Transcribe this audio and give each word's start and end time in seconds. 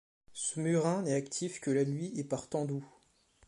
Ce 0.33 0.59
murin 0.59 1.03
n'est 1.03 1.13
actif 1.13 1.59
que 1.59 1.69
la 1.69 1.85
nuit 1.85 2.11
et 2.19 2.23
par 2.23 2.49
temps 2.49 2.65
doux. 2.65 2.83